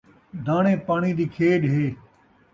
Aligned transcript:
داݨے 0.45 0.73
پاݨی 0.87 1.11
دی 1.17 1.25
کھیݙ 1.33 1.61
ہے 1.73 1.85